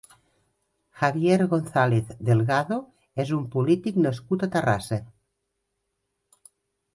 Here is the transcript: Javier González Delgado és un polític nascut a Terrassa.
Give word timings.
Javier 1.01 1.35
González 1.51 2.07
Delgado 2.29 2.79
és 3.25 3.35
un 3.37 3.45
polític 3.57 4.01
nascut 4.07 4.47
a 4.47 4.51
Terrassa. 4.57 4.99